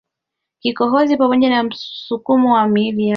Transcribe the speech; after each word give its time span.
kikohozi 0.61 1.17
pamoja 1.17 1.49
na 1.49 1.63
msukumo 1.63 2.53
wa 2.53 2.67
miili 2.67 3.03
yao 3.05 3.09